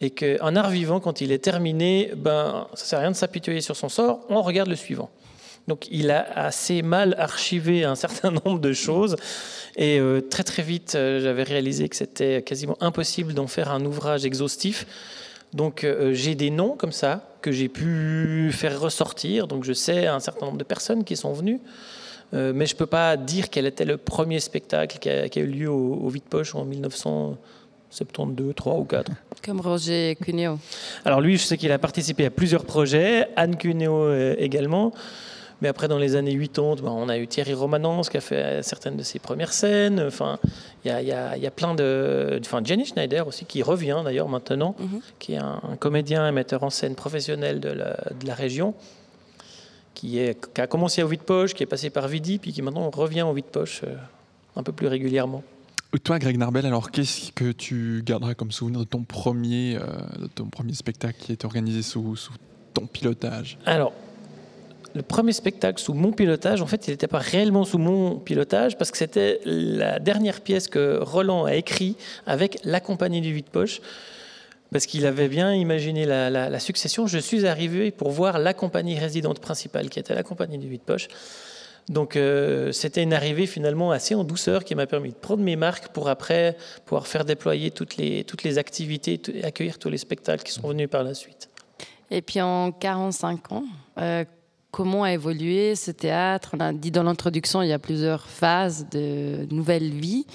et 0.00 0.10
qu'un 0.10 0.56
art 0.56 0.70
vivant, 0.70 1.00
quand 1.00 1.20
il 1.20 1.32
est 1.32 1.42
terminé, 1.42 2.12
ben, 2.16 2.66
ça 2.74 2.82
ne 2.82 2.86
sert 2.86 2.98
à 2.98 3.02
rien 3.02 3.10
de 3.10 3.16
s'apitoyer 3.16 3.60
sur 3.60 3.76
son 3.76 3.88
sort, 3.88 4.20
on 4.28 4.42
regarde 4.42 4.68
le 4.68 4.76
suivant. 4.76 5.10
Donc 5.68 5.88
il 5.90 6.10
a 6.10 6.20
assez 6.38 6.82
mal 6.82 7.14
archivé 7.18 7.84
un 7.84 7.94
certain 7.94 8.30
nombre 8.44 8.58
de 8.58 8.72
choses. 8.72 9.16
Et 9.76 9.98
euh, 9.98 10.20
très 10.20 10.44
très 10.44 10.62
vite, 10.62 10.94
euh, 10.94 11.20
j'avais 11.20 11.42
réalisé 11.42 11.88
que 11.88 11.96
c'était 11.96 12.42
quasiment 12.42 12.76
impossible 12.80 13.34
d'en 13.34 13.46
faire 13.46 13.70
un 13.70 13.84
ouvrage 13.84 14.24
exhaustif. 14.24 14.86
Donc 15.52 15.84
euh, 15.84 16.12
j'ai 16.12 16.34
des 16.34 16.50
noms 16.50 16.76
comme 16.76 16.92
ça 16.92 17.35
que 17.46 17.52
j'ai 17.52 17.68
pu 17.68 18.50
faire 18.50 18.80
ressortir. 18.80 19.46
Donc 19.46 19.62
je 19.62 19.72
sais 19.72 20.08
un 20.08 20.18
certain 20.18 20.46
nombre 20.46 20.58
de 20.58 20.64
personnes 20.64 21.04
qui 21.04 21.14
sont 21.14 21.32
venues. 21.32 21.60
Euh, 22.34 22.52
mais 22.52 22.66
je 22.66 22.74
ne 22.74 22.78
peux 22.78 22.86
pas 22.86 23.16
dire 23.16 23.50
quel 23.50 23.66
était 23.66 23.84
le 23.84 23.98
premier 23.98 24.40
spectacle 24.40 24.98
qui 24.98 25.08
a, 25.08 25.28
eu 25.36 25.46
lieu 25.46 25.70
au, 25.70 26.08
Vide-Poche 26.08 26.56
en 26.56 26.64
1972, 26.64 28.52
3 28.52 28.74
ou 28.74 28.84
4. 28.84 29.12
Comme 29.44 29.60
Roger 29.60 30.16
Cuneo. 30.20 30.58
Alors 31.04 31.20
lui, 31.20 31.36
je 31.36 31.44
sais 31.44 31.56
qu'il 31.56 31.70
a 31.70 31.78
participé 31.78 32.26
à 32.26 32.30
plusieurs 32.30 32.64
projets, 32.64 33.28
Anne 33.36 33.56
Cuneo 33.56 33.94
euh, 33.94 34.34
également. 34.38 34.92
Mais 35.62 35.68
après, 35.68 35.88
dans 35.88 35.98
les 35.98 36.16
années 36.16 36.38
80, 36.38 36.82
ben, 36.82 36.90
on 36.90 37.08
a 37.08 37.16
eu 37.16 37.26
Thierry 37.26 37.54
Romanens 37.54 38.02
qui 38.02 38.18
a 38.18 38.20
fait 38.20 38.62
certaines 38.62 38.96
de 38.96 39.02
ses 39.02 39.18
premières 39.18 39.52
scènes. 39.52 40.00
Enfin, 40.00 40.38
il 40.84 40.90
y 40.90 41.12
a, 41.12 41.50
plein 41.50 41.74
de. 41.74 42.38
Enfin, 42.44 42.60
Jenny 42.62 42.84
Schneider 42.84 43.26
aussi, 43.26 43.46
qui 43.46 43.62
revient 43.62 44.02
d'ailleurs 44.04 44.28
maintenant, 44.28 44.74
mhm. 44.78 45.00
qui 45.18 45.32
est 45.34 45.38
un, 45.38 45.60
comédien 45.78 46.28
et 46.28 46.32
metteur 46.32 46.62
en 46.62 46.70
scène 46.70 46.94
professionnel 46.94 47.60
de 47.60 47.70
la, 47.70 48.34
région, 48.34 48.74
qui, 49.94 50.18
est, 50.18 50.38
qui 50.52 50.60
a 50.60 50.66
commencé 50.66 51.02
au 51.02 51.08
Vide-Poche, 51.08 51.54
qui 51.54 51.62
est 51.62 51.66
passé 51.66 51.88
par 51.88 52.06
Vidi, 52.06 52.38
puis 52.38 52.52
qui 52.52 52.60
maintenant 52.60 52.90
revient 52.90 53.22
au 53.22 53.32
Vide-Poche 53.32 53.82
euh, 53.84 53.96
un 54.56 54.62
peu 54.62 54.72
plus 54.72 54.88
régulièrement. 54.88 55.42
Toi, 56.04 56.18
Greg 56.18 56.36
Narbel, 56.36 56.66
alors 56.66 56.90
qu'est-ce 56.90 57.32
que 57.32 57.52
tu 57.52 58.02
garderas 58.04 58.34
comme 58.34 58.52
souvenir 58.52 58.80
de 58.80 58.84
ton 58.84 59.04
premier, 59.04 59.76
euh, 59.76 59.86
de 60.20 60.26
ton 60.26 60.46
premier 60.46 60.74
spectacle 60.74 61.18
qui 61.18 61.32
a 61.32 61.34
été 61.34 61.46
organisé 61.46 61.80
sous, 61.80 62.16
sous 62.16 62.34
ton 62.74 62.86
pilotage? 62.86 63.56
Alors, 63.64 63.92
le 64.96 65.02
premier 65.02 65.32
spectacle 65.32 65.80
sous 65.80 65.94
mon 65.94 66.10
pilotage, 66.10 66.62
en 66.62 66.66
fait, 66.66 66.88
il 66.88 66.90
n'était 66.90 67.06
pas 67.06 67.18
réellement 67.18 67.64
sous 67.64 67.78
mon 67.78 68.18
pilotage 68.18 68.76
parce 68.78 68.90
que 68.90 68.96
c'était 68.96 69.40
la 69.44 69.98
dernière 69.98 70.40
pièce 70.40 70.68
que 70.68 70.98
Roland 71.00 71.44
a 71.44 71.54
écrite 71.54 71.98
avec 72.26 72.58
la 72.64 72.80
compagnie 72.80 73.20
du 73.20 73.32
vide-poche. 73.32 73.80
Parce 74.72 74.86
qu'il 74.86 75.06
avait 75.06 75.28
bien 75.28 75.54
imaginé 75.54 76.06
la, 76.06 76.58
succession. 76.58 77.06
Je 77.06 77.18
suis 77.18 77.46
arrivé 77.46 77.92
pour 77.92 78.10
voir 78.10 78.38
la 78.38 78.52
compagnie 78.52 78.98
résidente 78.98 79.38
principale, 79.38 79.88
qui 79.90 80.00
était 80.00 80.14
la 80.14 80.24
compagnie 80.24 80.58
du 80.58 80.68
vide-poche. 80.68 81.06
Donc 81.88 82.16
euh, 82.16 82.72
c'était 82.72 83.04
une 83.04 83.12
arrivée 83.12 83.46
finalement 83.46 83.92
assez 83.92 84.16
en 84.16 84.24
douceur 84.24 84.64
qui 84.64 84.74
m'a 84.74 84.88
permis 84.88 85.10
de 85.10 85.14
prendre 85.14 85.44
mes 85.44 85.54
marques 85.54 85.88
pour 85.92 86.08
après 86.08 86.56
pouvoir 86.84 87.06
faire 87.06 87.24
déployer 87.24 87.70
toutes 87.70 87.96
les, 87.96 88.24
toutes 88.24 88.42
les 88.42 88.58
activités 88.58 89.20
et 89.32 89.44
accueillir 89.44 89.78
tous 89.78 89.88
les 89.88 89.98
spectacles 89.98 90.42
qui 90.42 90.50
sont 90.50 90.66
venus 90.66 90.88
par 90.90 91.04
la 91.04 91.14
suite. 91.14 91.48
Et 92.10 92.22
puis 92.22 92.40
en 92.40 92.72
45 92.72 93.52
ans, 93.52 93.64
euh, 93.98 94.24
comment 94.76 95.04
a 95.04 95.12
évolué 95.14 95.74
ce 95.74 95.90
théâtre. 95.90 96.50
On 96.52 96.60
a 96.60 96.70
dit 96.74 96.90
dans 96.90 97.02
l'introduction, 97.02 97.62
il 97.62 97.68
y 97.68 97.72
a 97.72 97.78
plusieurs 97.78 98.26
phases 98.26 98.86
de 98.90 99.46
nouvelle 99.50 99.88
vie. 99.88 100.26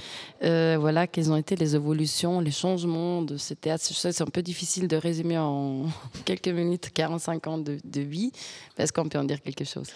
Euh, 0.43 0.77
voilà, 0.79 1.05
quelles 1.05 1.31
ont 1.31 1.37
été 1.37 1.55
les 1.55 1.75
évolutions, 1.75 2.39
les 2.39 2.49
changements 2.49 3.21
de 3.21 3.37
ce 3.37 3.53
théâtre. 3.53 3.83
C'est 3.85 4.19
un 4.19 4.25
peu 4.25 4.41
difficile 4.41 4.87
de 4.87 4.97
résumer 4.97 5.37
en 5.37 5.83
quelques 6.25 6.47
minutes 6.47 6.89
45 6.91 7.47
ans 7.47 7.59
de, 7.59 8.01
vie. 8.01 8.31
Est-ce 8.79 8.91
qu'on 8.91 9.07
peut 9.07 9.19
en 9.19 9.25
dire 9.25 9.41
quelque 9.41 9.63
chose 9.63 9.87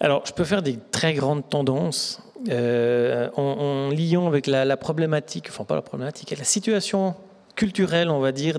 alors, 0.00 0.26
je 0.26 0.32
peux 0.32 0.42
faire 0.42 0.60
des 0.60 0.76
très 0.90 1.14
grandes 1.14 1.48
tendances 1.48 2.20
euh, 2.48 3.30
en, 3.36 3.90
liant 3.90 4.26
avec 4.26 4.48
la, 4.48 4.76
problématique, 4.76 5.46
enfin 5.48 5.62
pas 5.62 5.76
la 5.76 5.82
problématique, 5.82 6.36
la 6.36 6.42
situation 6.42 7.14
culturelle, 7.54 8.10
on 8.10 8.20
va 8.20 8.32
dire, 8.32 8.58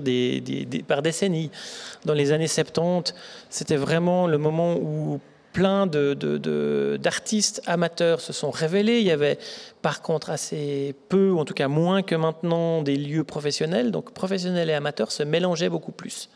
par 0.86 1.02
décennies. 1.02 1.50
Dans 2.04 2.14
les 2.14 2.32
années 2.32 2.48
70, 2.48 3.14
c'était 3.50 3.76
vraiment 3.76 4.26
le 4.26 4.38
moment 4.38 4.76
où 4.76 5.20
plein 5.52 5.86
d'artistes 5.86 7.62
amateurs 7.66 8.20
se 8.20 8.34
sont 8.34 8.50
révélés. 8.50 8.98
Il 8.98 9.06
y 9.06 9.10
avait 9.10 9.38
par 9.80 10.02
contre 10.02 10.28
assez 10.28 10.94
peu, 11.08 11.34
en 11.34 11.46
tout 11.46 11.54
cas 11.54 11.68
moins 11.68 12.02
que 12.02 12.14
maintenant, 12.14 12.82
des 12.82 12.96
lieux 12.96 13.24
professionnels. 13.24 13.90
Donc 13.90 14.12
professionnels 14.12 14.68
et 14.68 14.74
amateurs 14.74 15.10
se 15.10 15.22
mélangeaient 15.22 15.70
beaucoup 15.70 15.92
plus. 15.92 16.28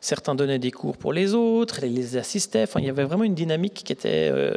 Certains 0.00 0.34
donnaient 0.34 0.58
des 0.58 0.72
cours 0.72 0.96
pour 0.96 1.12
les 1.12 1.34
autres, 1.34 1.80
les 1.82 2.16
assistaient. 2.16 2.64
Il 2.78 2.84
y 2.84 2.90
avait 2.90 3.04
vraiment 3.04 3.24
une 3.24 3.34
dynamique 3.34 3.82
qui 3.84 3.92
était... 3.92 4.30
Euh, 4.32 4.54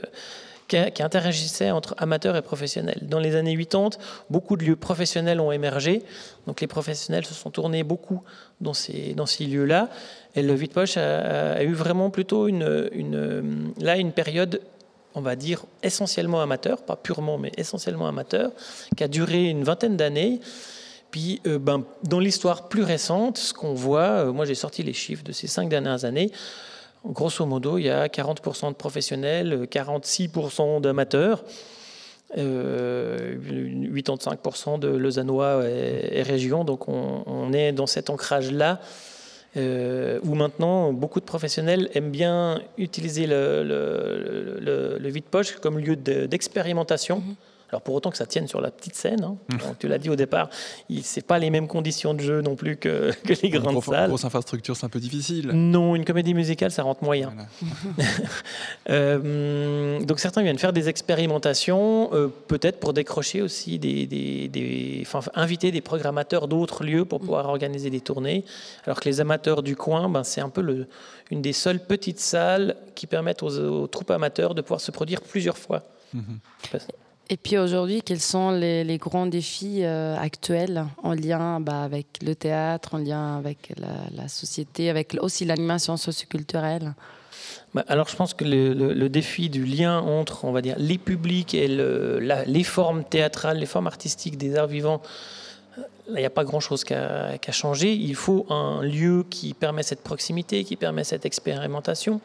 qui, 0.67 1.03
interagissait 1.03 1.72
entre 1.72 1.96
amateurs 1.98 2.36
et 2.36 2.41
professionnels. 2.41 3.00
Dans 3.01 3.20
les 3.20 3.36
années 3.36 3.58
80, 3.58 3.89
beaucoup 4.29 4.55
de 4.58 4.63
lieux 4.63 4.75
professionnels 4.75 5.39
ont 5.39 5.51
émergé. 5.51 6.03
Donc 6.48 6.62
les 6.62 6.67
professionnels 6.67 7.25
se 7.25 7.34
sont 7.34 7.51
tournés 7.51 7.84
beaucoup 7.84 8.22
dans 8.62 8.74
ces, 8.74 9.13
dans 9.13 9.25
ces 9.25 9.46
lieux-là. 9.46 9.89
Et 10.36 10.41
le 10.41 10.53
vide 10.53 10.72
poche 10.72 10.98
a, 10.98 11.63
eu 11.63 11.74
vraiment 11.74 12.10
plutôt 12.10 12.48
une, 12.48 12.89
une, 12.93 13.74
là 13.79 13.98
une 13.98 14.12
période 14.12 14.62
on 15.15 15.22
va 15.22 15.36
dire 15.36 15.65
essentiellement 15.84 16.41
amateur, 16.41 16.82
pas 16.82 16.96
purement, 16.96 17.38
mais 17.38 17.51
essentiellement 17.58 18.08
amateur, 18.08 18.51
qui 18.98 19.03
a 19.03 19.08
duré 19.08 19.50
une 19.50 19.63
vingtaine 19.63 19.96
d'années. 19.96 20.39
Puis, 21.12 21.41
euh, 21.46 21.60
ben, 21.60 21.84
dans 22.03 22.20
l'histoire 22.20 22.67
plus 22.70 22.82
récente, 22.82 23.38
ce 23.38 23.53
qu'on 23.53 23.75
voit, 23.75 24.01
euh, 24.01 24.32
moi 24.32 24.46
j'ai 24.46 24.55
sorti 24.55 24.82
les 24.82 24.93
chiffres 24.93 25.24
de 25.24 25.32
ces 25.32 25.46
cinq 25.46 25.70
dernières 25.70 26.05
années, 26.05 26.32
grosso 27.05 27.45
modo, 27.45 27.77
il 27.77 27.86
y 27.86 27.89
a 27.89 28.07
40% 28.07 28.69
de 28.69 28.75
professionnels, 28.75 29.67
46% 29.69 30.81
d'amateurs. 30.81 31.43
85% 32.36 32.39
euh, 32.39 33.38
de 34.77 34.88
Lausannois 34.88 35.69
et, 35.69 36.24
régions. 36.24 36.63
Donc 36.63 36.88
on, 36.88 37.53
est 37.53 37.72
dans 37.72 37.86
cet 37.86 38.10
ancrage-là 38.10 38.79
euh, 39.55 40.19
où 40.24 40.33
maintenant 40.33 40.93
beaucoup 40.93 41.19
de 41.19 41.25
professionnels 41.25 41.91
aiment 41.93 42.10
bien 42.10 42.60
utiliser 42.79 43.27
le, 43.27 43.62
le, 43.63 45.10
vide-poche 45.10 45.57
comme 45.57 45.77
lieu 45.77 45.95
d'expérimentation. 45.95 47.19
Mm-hmm. 47.19 47.36
Alors 47.74 47.82
pour 47.82 47.96
autant 47.96 48.12
que 48.12 48.18
ça 48.18 48.27
tienne 48.27 48.48
sur 48.48 48.62
la 48.62 48.70
petite 48.70 48.94
scène, 48.94 49.24
hein. 49.24 49.36
mmh. 49.50 49.58
tu 49.80 49.88
l'as 49.88 49.98
dit 49.98 50.08
au 50.08 50.15
départ, 50.15 50.48
ce 50.92 50.94
n'est 50.94 51.24
pas 51.24 51.39
les 51.39 51.50
mêmes 51.50 51.68
conditions 51.68 52.13
de 52.13 52.20
jeu 52.20 52.42
non 52.42 52.56
plus 52.56 52.77
que, 52.77 53.12
que 53.25 53.34
les 53.42 53.50
grandes 53.50 53.74
une 53.74 53.82
salles. 53.82 54.10
Grosse 54.10 54.25
infrastructure, 54.25 54.75
c'est 54.75 54.86
un 54.86 54.89
peu 54.89 55.00
difficile. 55.00 55.48
Non, 55.48 55.96
une 55.96 56.06
comédie 56.06 56.36
musicale, 56.36 56.70
ça 56.70 56.84
rentre 56.84 57.03
moyen. 57.03 57.34
euh, 58.92 60.00
donc 60.01 60.20
certains 60.20 60.44
viennent 60.44 60.60
faire 60.60 60.72
des 60.72 60.88
expérimentations, 60.88 62.12
euh, 62.13 62.27
peut-être 62.48 62.80
pour 62.80 62.94
décrocher 62.94 63.42
aussi 63.42 63.80
des, 63.80 64.06
des, 64.06 64.50
des 64.50 65.01
enfin, 65.01 65.22
inviter 65.34 65.72
des 65.72 65.82
programmateurs 65.82 66.48
d'autres 66.48 66.84
lieux 66.84 67.06
pour 67.06 67.22
pouvoir 67.22 67.50
organiser 67.50 67.89
des 67.89 68.01
tournées. 68.01 68.46
Alors 68.86 69.00
que 69.00 69.10
les 69.10 69.20
amateurs 69.20 69.63
du 69.63 69.75
coin, 69.75 70.10
ben, 70.10 70.24
c'est 70.24 70.42
un 70.42 70.50
peu 70.50 70.62
le, 70.62 70.86
une 71.32 71.42
des 71.42 71.53
seules 71.53 71.80
petites 71.80 72.20
salles 72.20 72.75
qui 72.94 73.08
permettent 73.08 73.42
aux, 73.42 73.88
troupes 73.88 74.12
amateurs 74.12 74.53
de 74.53 74.62
pouvoir 74.62 74.80
se 74.80 74.92
produire 74.92 75.22
plusieurs 75.22 75.58
fois. 75.58 75.82
Mmh. 76.13 76.20
Et 77.33 77.37
puis 77.37 77.57
aujourd'hui, 77.57 78.03
quels 78.03 78.19
sont 78.19 78.51
les, 78.51 78.99
grands 78.99 79.25
défis 79.25 79.79
euh, 79.83 80.15
actuels 80.15 80.85
en 81.01 81.13
lien 81.15 81.59
bah, 81.59 81.81
avec 81.81 82.05
le 82.21 82.35
théâtre, 82.35 82.93
en 82.93 82.99
lien 82.99 83.37
avec 83.39 83.73
la, 84.11 84.27
société, 84.27 84.91
avec 84.91 85.17
aussi 85.19 85.43
l'animation 85.43 85.97
socioculturelle? 85.97 86.93
Bah, 87.73 87.85
alors 87.87 88.07
je 88.07 88.15
pense 88.15 88.35
que 88.35 88.45
le, 88.45 89.09
défi 89.09 89.49
du 89.49 89.65
lien 89.65 89.97
entre, 89.97 90.45
on 90.45 90.51
va 90.51 90.61
dire, 90.61 90.75
les 90.77 90.99
publics 90.99 91.55
et 91.55 91.67
les 91.67 92.63
formes 92.63 93.03
théâtrales, 93.03 93.57
les 93.57 93.65
formes 93.65 93.87
artistiques 93.87 94.37
des 94.37 94.55
arts 94.55 94.67
vivants, 94.67 95.01
il 96.09 96.13
n'y 96.13 96.25
a 96.25 96.29
pas 96.29 96.43
grand-chose 96.43 96.83
qu'à 96.83 97.39
changer. 97.49 97.93
Il 97.93 98.13
faut 98.13 98.45
un 98.51 98.83
lieu 98.83 99.25
qui 99.27 99.55
permet 99.55 99.81
cette 99.81 100.03
proximité, 100.03 100.63
qui 100.65 100.75
permet 100.75 101.03
cette 101.03 101.25
expérimentation 101.25 102.21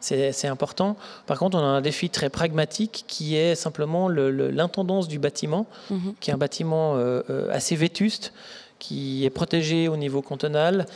c'est 0.00 0.48
important. 0.48 0.96
Par 1.26 1.38
contre, 1.38 1.56
on 1.56 1.60
a 1.60 1.66
un 1.66 1.80
défi 1.80 2.10
très 2.10 2.30
pragmatique 2.30 3.04
qui 3.06 3.36
est 3.36 3.54
simplement 3.54 4.08
l'intendance 4.08 5.08
du 5.08 5.18
bâtiment, 5.18 5.66
mhm. 5.90 6.14
qui 6.20 6.30
est 6.30 6.34
un 6.34 6.38
bâtiment 6.38 6.96
euh, 6.96 7.22
euh, 7.30 7.48
assez 7.50 7.76
vétuste, 7.76 8.32
qui 8.78 9.24
est 9.24 9.30
protégé 9.30 9.88
au 9.88 9.96
niveau 9.96 10.22
cantonal 10.22 10.86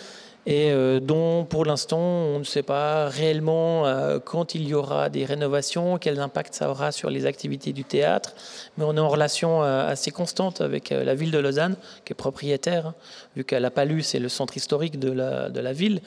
et 0.44 0.72
euh, 0.72 0.98
dont 0.98 1.44
pour 1.44 1.64
l'instant 1.64 2.00
on 2.00 2.40
ne 2.40 2.44
sait 2.44 2.64
pas 2.64 3.08
réellement 3.08 3.84
quand 4.24 4.56
il 4.56 4.66
y 4.66 4.74
aura 4.74 5.08
des 5.08 5.24
rénovations, 5.24 5.98
quel 5.98 6.18
impact 6.18 6.54
ça 6.54 6.68
aura 6.68 6.90
sur 6.90 7.10
les 7.10 7.26
activités 7.26 7.72
du 7.72 7.84
théâtre. 7.84 8.34
Mais 8.76 8.84
on 8.84 8.96
est 8.96 9.00
en 9.00 9.08
relation 9.08 9.62
assez 9.62 10.10
constante 10.10 10.60
avec 10.60 10.90
la 10.90 11.14
ville 11.14 11.30
de 11.30 11.38
Lausanne, 11.38 11.76
qui 12.04 12.12
est 12.12 12.16
propriétaire, 12.16 12.88
hein, 12.88 12.94
vu 13.36 13.44
qu'à 13.44 13.60
La 13.60 13.70
Palue, 13.70 14.00
c'est 14.00 14.18
le 14.18 14.28
centre 14.28 14.56
historique 14.56 14.98
de 14.98 15.10
la, 15.10 15.48
de 15.48 15.60
la 15.60 15.72
ville. 15.72 16.00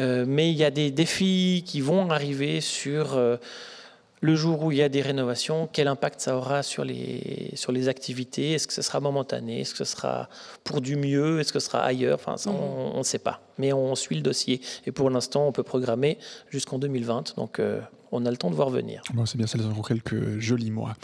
Euh, 0.00 0.24
mais 0.26 0.50
il 0.50 0.56
y 0.56 0.64
a 0.64 0.70
des 0.70 0.90
défis 0.90 1.62
qui 1.66 1.80
vont 1.80 2.10
arriver 2.10 2.60
sur 2.60 3.14
euh, 3.14 3.36
le 4.20 4.34
jour 4.34 4.62
où 4.62 4.72
il 4.72 4.78
y 4.78 4.82
a 4.82 4.88
des 4.88 5.02
rénovations, 5.02 5.68
quel 5.72 5.86
impact 5.86 6.20
ça 6.20 6.36
aura 6.36 6.62
sur 6.62 6.84
les, 6.84 7.52
sur 7.54 7.72
les 7.72 7.88
activités? 7.88 8.52
Est-ce 8.52 8.66
que 8.66 8.72
ce 8.72 8.82
sera 8.82 9.00
momentané? 9.00 9.60
Est-ce 9.60 9.72
que 9.72 9.84
ce 9.84 9.84
sera 9.84 10.28
pour 10.64 10.80
du 10.80 10.96
mieux? 10.96 11.40
Est-ce 11.40 11.52
que 11.52 11.58
ce 11.58 11.66
sera 11.66 11.82
ailleurs? 11.82 12.18
Enfin, 12.20 12.36
ça, 12.36 12.50
on 12.50 12.98
ne 12.98 13.02
sait 13.02 13.18
pas. 13.18 13.40
Mais 13.58 13.72
on 13.72 13.94
suit 13.94 14.16
le 14.16 14.22
dossier. 14.22 14.60
Et 14.86 14.92
pour 14.92 15.10
l'instant, 15.10 15.46
on 15.46 15.52
peut 15.52 15.62
programmer 15.62 16.18
jusqu'en 16.50 16.78
2020. 16.78 17.36
Donc, 17.36 17.60
euh, 17.60 17.80
on 18.12 18.24
a 18.26 18.30
le 18.30 18.36
temps 18.36 18.50
de 18.50 18.54
voir 18.54 18.70
venir. 18.70 19.02
Bon, 19.12 19.26
c'est 19.26 19.36
bien, 19.36 19.46
ça 19.46 19.58
les 19.58 19.66
encore 19.66 19.86
quelques 19.86 20.38
jolis 20.38 20.70
mois. 20.70 20.94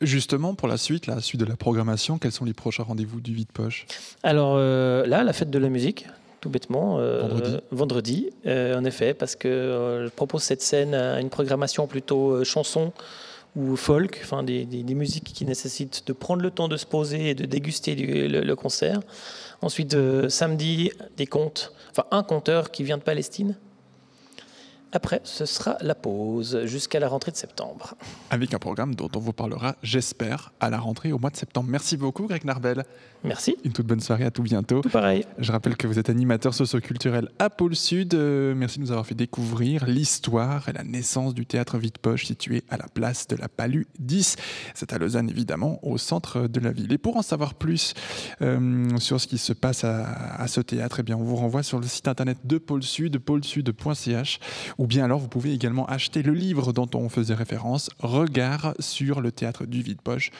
Justement, 0.00 0.54
pour 0.54 0.68
la 0.68 0.76
suite, 0.76 1.06
la 1.06 1.20
suite 1.20 1.40
de 1.40 1.44
la 1.44 1.56
programmation, 1.56 2.18
quels 2.18 2.32
sont 2.32 2.44
les 2.44 2.54
prochains 2.54 2.84
rendez-vous 2.84 3.20
du 3.20 3.34
vide-poche 3.34 3.86
Alors 4.22 4.56
là, 4.56 5.24
la 5.24 5.32
fête 5.32 5.50
de 5.50 5.58
la 5.58 5.68
musique, 5.68 6.06
tout 6.40 6.50
bêtement. 6.50 6.98
Euh, 6.98 7.20
vendredi. 7.20 7.56
Vendredi, 7.70 8.30
euh, 8.46 8.78
en 8.78 8.84
effet, 8.84 9.14
parce 9.14 9.36
que 9.36 9.48
euh, 9.48 10.06
je 10.06 10.10
propose 10.10 10.42
cette 10.42 10.62
scène 10.62 10.94
à 10.94 11.20
une 11.20 11.30
programmation 11.30 11.86
plutôt 11.86 12.42
chanson 12.44 12.92
ou 13.56 13.74
folk, 13.74 14.20
enfin 14.22 14.44
des, 14.44 14.64
des, 14.64 14.94
musiques 14.94 15.24
qui 15.24 15.44
nécessitent 15.44 16.06
de 16.06 16.12
prendre 16.12 16.40
le 16.40 16.52
temps 16.52 16.68
de 16.68 16.76
se 16.76 16.86
poser 16.86 17.30
et 17.30 17.34
de 17.34 17.46
déguster 17.46 17.96
le, 17.96 18.54
concert. 18.54 19.00
Ensuite, 19.60 19.96
samedi, 20.28 20.92
des 21.16 21.26
contes, 21.26 21.72
enfin 21.90 22.04
un 22.12 22.22
conteur 22.22 22.70
qui 22.70 22.84
vient 22.84 22.96
de 22.96 23.02
Palestine, 23.02 23.56
après, 24.92 25.20
ce 25.24 25.46
sera 25.46 25.76
la 25.80 25.94
pause 25.94 26.64
jusqu'à 26.64 26.98
la 26.98 27.08
rentrée 27.08 27.30
de 27.30 27.36
septembre. 27.36 27.94
Avec 28.30 28.54
un 28.54 28.58
programme 28.58 28.94
dont 28.94 29.08
on 29.14 29.20
vous 29.20 29.32
parlera, 29.32 29.76
j'espère, 29.82 30.52
à 30.60 30.70
la 30.70 30.78
rentrée 30.78 31.12
au 31.12 31.18
mois 31.18 31.30
de 31.30 31.36
septembre. 31.36 31.68
Merci 31.70 31.96
beaucoup, 31.96 32.26
Greg 32.26 32.44
Narbel. 32.44 32.84
Merci. 33.22 33.56
Une 33.64 33.72
toute 33.72 33.86
bonne 33.86 34.00
soirée, 34.00 34.24
à 34.24 34.30
tout 34.30 34.42
bientôt. 34.42 34.80
Tout 34.80 34.88
pareil. 34.88 35.24
Je 35.38 35.52
rappelle 35.52 35.76
que 35.76 35.86
vous 35.86 35.98
êtes 35.98 36.08
animateur 36.08 36.54
socioculturel 36.54 37.28
à 37.38 37.50
Pôle 37.50 37.76
Sud. 37.76 38.14
Euh, 38.14 38.54
merci 38.54 38.78
de 38.78 38.84
nous 38.84 38.90
avoir 38.92 39.06
fait 39.06 39.14
découvrir 39.14 39.86
l'histoire 39.86 40.68
et 40.68 40.72
la 40.72 40.84
naissance 40.84 41.34
du 41.34 41.44
théâtre 41.44 41.76
Vite-Poche 41.76 42.24
situé 42.24 42.64
à 42.70 42.78
la 42.78 42.86
place 42.88 43.28
de 43.28 43.36
la 43.36 43.48
Palue 43.48 43.86
10. 43.98 44.36
C'est 44.74 44.92
à 44.92 44.98
Lausanne, 44.98 45.28
évidemment, 45.28 45.78
au 45.82 45.98
centre 45.98 46.48
de 46.48 46.60
la 46.60 46.72
ville. 46.72 46.92
Et 46.92 46.98
pour 46.98 47.16
en 47.16 47.22
savoir 47.22 47.54
plus 47.54 47.92
euh, 48.40 48.88
sur 48.98 49.20
ce 49.20 49.26
qui 49.26 49.38
se 49.38 49.52
passe 49.52 49.84
à, 49.84 50.46
ce 50.48 50.62
théâtre, 50.62 51.00
eh 51.00 51.02
bien, 51.02 51.16
on 51.16 51.22
vous 51.22 51.36
renvoie 51.36 51.62
sur 51.62 51.78
le 51.78 51.86
site 51.86 52.08
internet 52.08 52.38
de 52.44 52.56
Pôle 52.56 52.82
Sud, 52.82 53.18
pôlesud.ch 53.18 54.40
ou 54.80 54.86
bien 54.86 55.04
alors 55.04 55.18
vous 55.18 55.28
pouvez 55.28 55.52
également 55.52 55.84
acheter 55.84 56.22
le 56.22 56.32
livre 56.32 56.72
dont 56.72 56.88
on 56.94 57.10
faisait 57.10 57.34
référence, 57.34 57.90
Regard 57.98 58.74
sur 58.78 59.20
le 59.20 59.30
théâtre 59.30 59.66
du 59.66 59.82
vide-poche, 59.82 60.30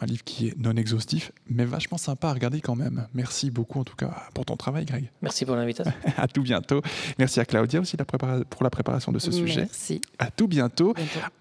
un 0.00 0.06
livre 0.06 0.24
qui 0.24 0.48
est 0.48 0.58
non 0.58 0.74
exhaustif, 0.74 1.32
mais 1.50 1.66
vachement 1.66 1.98
sympa 1.98 2.30
à 2.30 2.32
regarder 2.32 2.62
quand 2.62 2.76
même. 2.76 3.06
Merci 3.12 3.50
beaucoup 3.50 3.78
en 3.78 3.84
tout 3.84 3.96
cas 3.96 4.24
pour 4.32 4.46
ton 4.46 4.56
travail, 4.56 4.86
Greg. 4.86 5.10
Merci 5.20 5.44
pour 5.44 5.54
l'invitation. 5.54 5.92
à 6.16 6.26
tout 6.28 6.42
bientôt. 6.42 6.80
Merci 7.18 7.40
à 7.40 7.44
Claudia 7.44 7.78
aussi 7.78 7.98
pour 7.98 8.64
la 8.64 8.70
préparation 8.70 9.12
de 9.12 9.18
ce 9.18 9.30
sujet. 9.30 9.62
Merci. 9.62 10.00
À 10.18 10.30
tout 10.30 10.48
bientôt. 10.48 10.94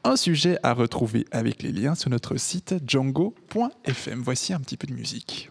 Un 0.04 0.18
sujet 0.18 0.58
à 0.62 0.74
retrouver 0.74 1.26
avec 1.32 1.64
les 1.64 1.72
liens 1.72 1.96
sur 1.96 2.10
notre 2.10 2.36
site 2.36 2.76
django.fm. 2.86 4.22
Voici 4.22 4.52
un 4.52 4.60
petit 4.60 4.76
peu 4.76 4.86
de 4.86 4.94
musique. 4.94 5.50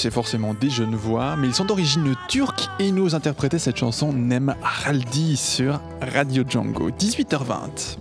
C'est 0.00 0.10
forcément 0.10 0.54
des 0.54 0.70
jeunes 0.70 0.94
voix, 0.94 1.36
mais 1.36 1.48
ils 1.48 1.54
sont 1.54 1.64
d'origine 1.64 2.14
turque 2.28 2.68
et 2.78 2.88
ils 2.88 2.94
nous 2.94 3.14
interprétaient 3.14 3.58
cette 3.58 3.76
chanson 3.76 4.12
Nem 4.12 4.54
Haraldi 4.62 5.36
sur 5.36 5.80
Radio 6.00 6.42
Django, 6.48 6.90
18h20. 6.90 7.98